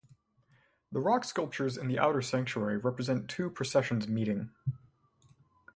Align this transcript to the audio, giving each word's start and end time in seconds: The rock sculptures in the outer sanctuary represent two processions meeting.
The 0.91 0.99
rock 0.99 1.23
sculptures 1.25 1.77
in 1.77 1.87
the 1.87 1.99
outer 1.99 2.23
sanctuary 2.23 2.75
represent 2.77 3.29
two 3.29 3.51
processions 3.51 4.07
meeting. 4.07 4.49